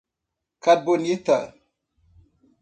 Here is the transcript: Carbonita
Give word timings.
Carbonita 0.63 1.37